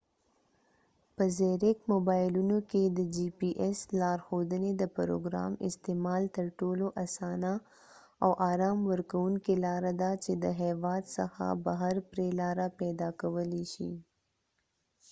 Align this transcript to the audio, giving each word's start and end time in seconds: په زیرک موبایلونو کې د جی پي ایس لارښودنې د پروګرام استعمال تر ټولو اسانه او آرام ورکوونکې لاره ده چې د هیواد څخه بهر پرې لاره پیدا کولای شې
په 1.15 1.23
زیرک 1.37 1.79
موبایلونو 1.93 2.57
کې 2.69 2.83
د 2.97 2.99
جی 3.13 3.27
پي 3.39 3.49
ایس 3.63 3.79
لارښودنې 4.01 4.71
د 4.77 4.83
پروګرام 4.97 5.51
استعمال 5.67 6.23
تر 6.35 6.45
ټولو 6.59 6.85
اسانه 7.05 7.53
او 8.23 8.31
آرام 8.51 8.79
ورکوونکې 8.91 9.53
لاره 9.65 9.91
ده 10.01 10.11
چې 10.23 10.31
د 10.43 10.45
هیواد 10.61 11.03
څخه 11.17 11.45
بهر 11.65 11.95
پرې 12.11 12.27
لاره 12.41 12.67
پیدا 12.79 13.09
کولای 13.21 13.63
شې 13.73 13.91